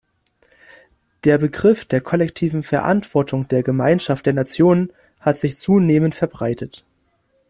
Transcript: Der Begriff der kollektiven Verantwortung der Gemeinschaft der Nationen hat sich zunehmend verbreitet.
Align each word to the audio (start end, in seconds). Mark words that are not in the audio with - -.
Der 1.25 1.37
Begriff 1.37 1.85
der 1.85 2.01
kollektiven 2.01 2.63
Verantwortung 2.63 3.47
der 3.47 3.61
Gemeinschaft 3.61 4.25
der 4.25 4.33
Nationen 4.33 4.91
hat 5.19 5.37
sich 5.37 5.55
zunehmend 5.57 6.15
verbreitet. 6.15 6.83